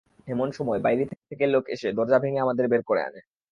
[0.27, 3.21] এমন সময় বাইরে থেকে লোক এসে দরজা ভেঙে আমাদের বের করে আনে।